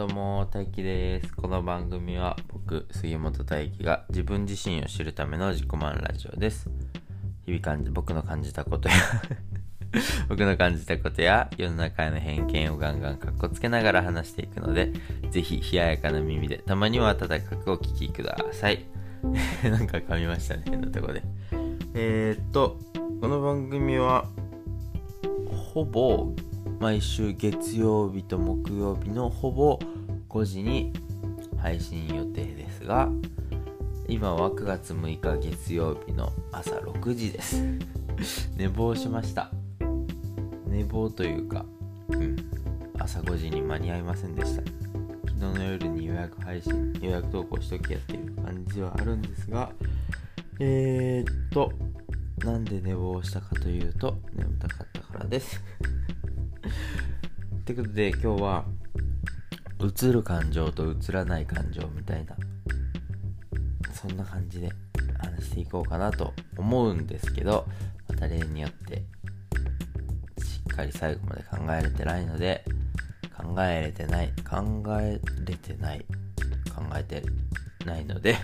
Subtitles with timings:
[0.00, 1.34] どうも、大輝です。
[1.34, 6.70] この番組は僕、杉本大輝が自分自身を知るための自己満ラジオです。
[7.44, 8.94] 日々感じ、僕の感じたことや
[10.30, 14.90] 僕の感じたことや世の中への偏見をガンガンカッコつけながら話していくので、
[15.30, 18.86] ぜひ冷ややかな耳でたまには温かくお聞きください。
[19.68, 21.22] なんか噛みましたね、変なとこで。
[21.92, 22.78] えー、っと、
[23.20, 24.24] この番組は、
[25.74, 26.32] ほぼ
[26.80, 29.78] 毎週月曜日と木曜日のほぼ
[30.30, 30.94] 5時に
[31.58, 33.10] 配信予定ですが
[34.08, 37.62] 今は9月6日月曜日の朝6時です。
[38.56, 39.52] 寝坊しました。
[40.68, 41.66] 寝坊というか
[42.08, 42.36] うん。
[42.98, 44.62] 朝5時に間に合いませんでした。
[44.62, 49.70] 昨日の夜に予約配信予約投稿しとけやっていう感じはあるんですが
[50.58, 51.72] えー、っと
[52.38, 55.62] なんで寝坊したかというと眠たかったからです。
[57.56, 58.64] ってことで今日は
[59.80, 62.36] 映る感情と映らない感情みたいな
[63.92, 64.70] そんな感じで
[65.18, 67.66] 話していこうかなと思うんですけど
[68.08, 69.04] また例によって
[70.42, 72.64] しっかり最後まで考えれてないので
[73.36, 76.04] 考えれてない考えれてない
[76.74, 77.22] 考えて
[77.84, 78.36] ないので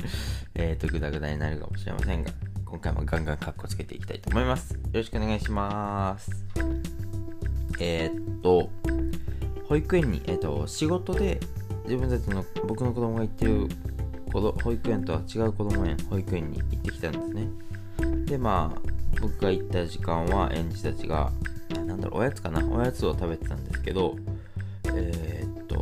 [0.54, 2.30] えっとグダグダになるかもしれませんが
[2.64, 4.74] 今回もガンガンカッコつけていきたいと思います。
[4.74, 6.93] よろしくお願いします。
[7.80, 8.70] えー、っと、
[9.68, 11.40] 保育園に、えー、っと、仕事で
[11.84, 13.68] 自分たちの、僕の子供が行ってる
[14.32, 17.48] 保育園とは違う子供園、保育園に行ってきたんですね。
[18.26, 18.80] で、まあ、
[19.20, 21.30] 僕が行った時間は園児たちが、
[21.86, 24.16] なんだろう、おやつかなおやつを食べてたんですけど、
[24.86, 25.76] えー、っと、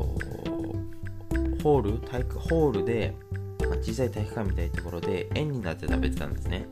[1.62, 3.14] ホール、体育、ホールで、
[3.60, 6.68] まあ、小さい体育館みたいなところで円になって食べてたんですね。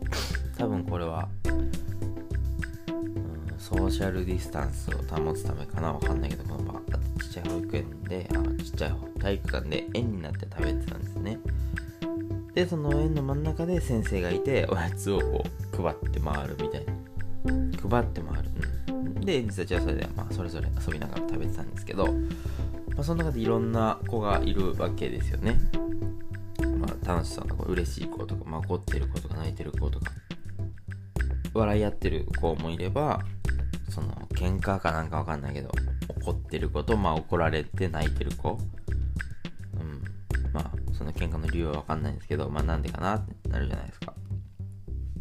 [0.58, 1.28] 多分これは
[3.70, 6.80] ソーシャルディスタンスを保つためかなわかんないけど、この場、
[7.22, 11.38] ちっちゃい保育園で、あちっちゃい体育館で円になって食べてたんですね。
[12.52, 15.44] で、その円の真ん中で先生がいて、おやつをこ
[15.78, 16.92] う配って回るみたいな。
[17.88, 18.50] 配って回る。
[18.88, 22.12] うん、で、園児たちはそれで、まあ、それぞれ遊びながら食べてたんですけど、ま
[22.98, 25.60] あ、その中でいろんな子がいるわけですよね。
[26.76, 30.10] まあ、楽しそうな子、嬉しい子とか、まあ、怒ってる子とか、泣いてる子とか、
[31.54, 33.20] 笑い合ってる子もいれば、
[33.90, 35.70] その喧嘩かなんかわかんないけど
[36.22, 38.58] 怒ってる子とまあ怒られて泣いてる子。
[39.74, 40.02] うん。
[40.52, 44.14] まあその喧嘩の理由はわかんないんですけどまあなんでかなってなるじゃないですか。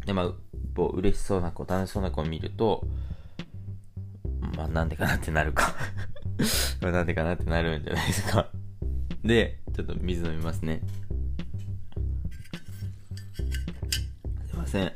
[0.06, 0.30] でまあ
[0.74, 2.86] こう嬉しそうな子楽しそうな子を見ると
[4.56, 5.74] まあなんでかなってなるか。
[6.80, 8.48] まあなんでかなってなるんじゃないですか。
[9.24, 10.80] でちょっと水飲みますね。
[14.46, 14.92] すいません。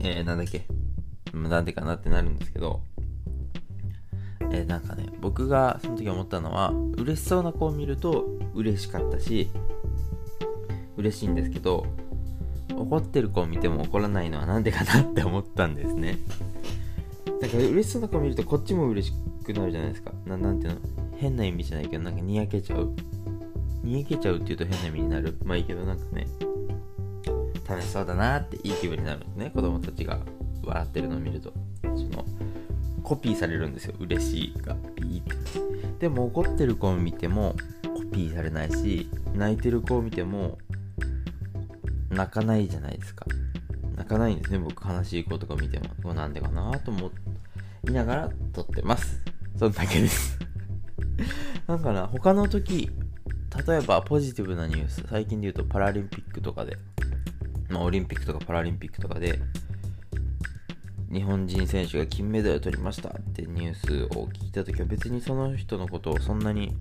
[0.00, 0.75] えー、なんだっけ。
[1.32, 2.80] なんでかなってなるんですけど、
[4.50, 9.50] えー、なんかね、僕がその時思ったのは、嬉しそうな子を見ると嬉しかったし、
[10.96, 11.86] 嬉しいんですけど、
[12.74, 16.18] 怒ってる子を見ても怒らないのはなんでかなって思ったんですね。
[17.40, 19.14] だから嬉しそうな子を見るとこっちも嬉し
[19.44, 20.12] くなるじゃないですか。
[20.24, 20.80] ななんていうの？
[21.16, 22.92] 変な意味じゃないけど、なんかにやけちゃう。
[23.82, 25.38] にやけちゃうっていうと変な意味になる。
[25.44, 26.26] まあいいけど、なんかね、
[27.68, 30.18] 楽しそうだなっていい気分になるんですね、子供たちが。
[30.66, 31.52] 笑ってるのを見ると。
[31.82, 32.24] その
[33.02, 33.94] コピーされるんですよ。
[34.00, 34.74] 嬉しいが。
[34.74, 36.00] ピーって。
[36.00, 40.58] でも怒ってる子を見てもコピーされないし泣いてる子を見ても
[42.10, 43.26] 泣かないじゃないですか。
[43.96, 44.58] 泣かないんですね。
[44.58, 45.86] 僕悲しい子とか見ても。
[46.02, 47.10] これなんでかなと思
[47.88, 49.22] いながら撮ってます。
[49.58, 50.38] そんだけです。
[51.66, 52.90] なんかな他の時
[53.66, 55.04] 例えばポジティブなニュース。
[55.08, 56.76] 最近で言うとパラリンピックとかで。
[57.68, 59.40] まあオリンピックとかパラリンピックとかで
[61.16, 66.76] 日本人選手が金メダルを取りましたってニュースを聞いた時は別にその人のことをそんなに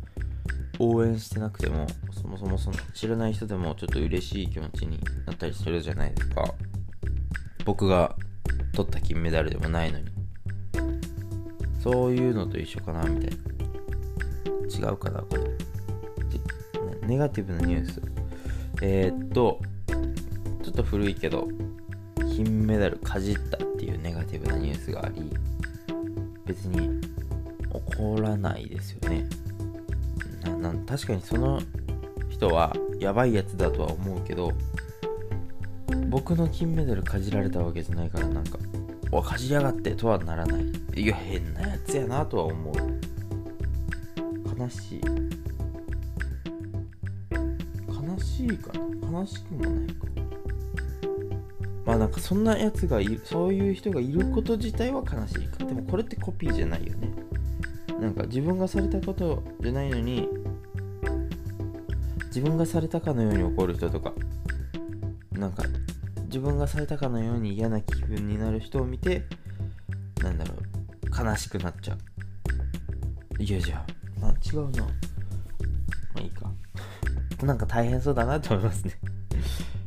[0.78, 6.54] 応援してなくてもそもそもその知らない人でもちょっと嬉しい気持ちになったりするじゃないですか。
[7.64, 8.14] 僕が
[8.74, 10.06] 取った金メダルでもないのに。
[11.82, 13.38] そういうのと一緒かなみたい
[14.82, 14.90] な。
[14.90, 15.44] 違うかなこれ。
[17.08, 18.02] ネガティブなニュース。
[18.82, 19.62] えー、っと
[20.62, 21.48] ちょっと古いけど
[22.36, 23.65] 金メダルかじった。
[23.86, 25.32] ていうネガティブなニュースがあり
[26.46, 27.00] 別に
[27.70, 29.28] 怒らないですよね。
[30.44, 31.62] なな確かにその
[32.30, 34.52] 人はやばいやつだとは思うけど
[36.10, 38.58] 僕の金メダルかじられたわけじゃないからなんか
[39.12, 40.66] 「おかじやがって」とはならない。
[40.96, 42.76] いや変なやつやなとは思う。
[44.58, 45.02] 悲しい。
[47.90, 49.20] 悲しいかな。
[49.20, 50.05] 悲しくもないか。
[51.86, 55.64] まあなんかそんなやつがいるそういう人がいること自体は悲しいか。
[55.64, 57.10] でもこれってコピーじゃないよね。
[58.00, 60.28] なんか自分がされたことじゃないのに
[62.26, 64.14] 自分がされたかのように怒る人とか
[65.32, 65.64] なんか
[66.26, 69.24] 自分がされたかのように嫌な気分になる人を見て
[70.22, 73.42] なんだろう悲しくなっちゃう。
[73.42, 73.86] いやじゃ
[74.22, 74.84] あ違うな。
[74.84, 74.90] ま
[76.18, 76.52] あいいか。
[77.46, 79.00] なんか大変そうだなと思いますね。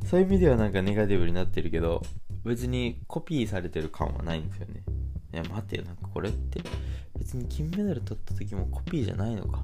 [0.09, 2.03] そういう意味ではなんかネガティブになってるけど
[2.45, 4.83] 別にコピーされてる感はないんですよね。
[5.35, 6.63] いや待てよなんかこれって。
[7.19, 9.61] 別に金メダル取った時もコピーじゃないのか。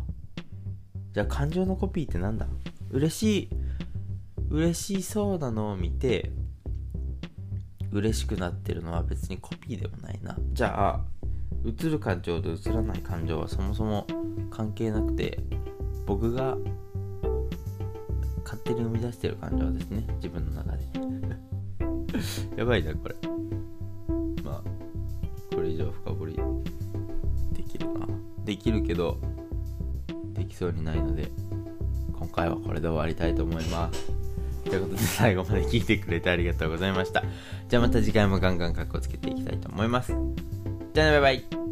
[1.15, 2.47] じゃあ感情のコピーってなんだ？
[2.91, 3.49] 嬉しい
[4.51, 6.31] 嬉しそうなのを見て
[7.91, 10.37] 嬉しくなってるのは別にコピーでもないな。
[10.53, 11.01] じゃあ
[11.65, 14.07] 映る感情と映らない感情はそもそも
[14.51, 15.39] 関係なくて
[16.05, 16.59] 僕が
[18.45, 20.07] 勝手に生み出してる感情ですね。
[20.17, 20.85] 自分の中で。
[22.57, 23.15] やばいなこれ。
[24.45, 24.63] まあ
[25.55, 26.37] これ以上深掘り
[27.53, 28.07] できるな。
[28.45, 29.19] できるけど
[30.35, 31.31] できそうにないので
[32.19, 34.13] 今回はこれで終わりたいと思います。
[34.65, 37.23] ということで最後まで聞いてくれてありがとうございました。
[37.69, 40.15] じゃあまた次回もガンガンカッコつけていきたいと思います。
[40.93, 41.64] じゃあねバイバイ。